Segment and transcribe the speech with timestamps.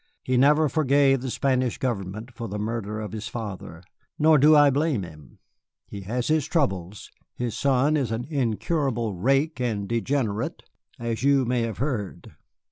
[0.23, 3.83] He never forgave the Spanish government for the murder of his father,
[4.17, 5.37] nor do I blame him.
[5.85, 7.11] He has his troubles.
[7.35, 10.63] His son is an incurable rake and degenerate,
[10.97, 12.33] as you may have heard."